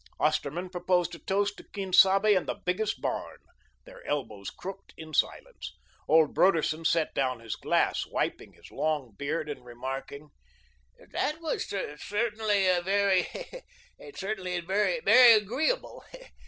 Osterman 0.19 0.71
proposed 0.71 1.13
a 1.13 1.19
toast 1.19 1.57
to 1.57 1.63
Quien 1.63 1.93
Sabe 1.93 2.35
and 2.35 2.47
the 2.47 2.55
Biggest 2.65 3.01
Barn. 3.01 3.37
Their 3.85 4.03
elbows 4.07 4.49
crooked 4.49 4.95
in 4.97 5.13
silence. 5.13 5.77
Old 6.07 6.33
Broderson 6.33 6.85
set 6.85 7.13
down 7.13 7.39
his 7.39 7.55
glass, 7.55 8.07
wiping 8.07 8.53
his 8.53 8.71
long 8.71 9.11
beard 9.11 9.47
and 9.47 9.63
remarking: 9.63 10.31
"That 10.97 11.11
that 11.39 11.97
certainly 11.99 12.65
is 12.65 12.83
very 12.83 14.61
very 15.03 15.33
agreeable. 15.33 16.03